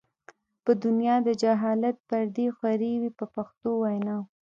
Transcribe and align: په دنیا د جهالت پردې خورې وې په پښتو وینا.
په 0.63 0.71
دنیا 0.83 1.15
د 1.27 1.29
جهالت 1.41 1.97
پردې 2.07 2.47
خورې 2.55 2.91
وې 3.01 3.11
په 3.19 3.25
پښتو 3.35 3.69
وینا. 3.81 4.17